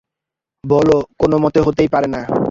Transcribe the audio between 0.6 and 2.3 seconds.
বোলো কোনোমতে হতেই পারে না।